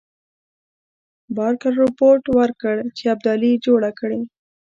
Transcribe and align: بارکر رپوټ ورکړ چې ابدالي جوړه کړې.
بارکر 1.35 1.73
رپوټ 1.83 2.21
ورکړ 2.37 2.75
چې 2.97 3.03
ابدالي 3.15 3.51
جوړه 3.65 3.89
کړې. 3.99 4.21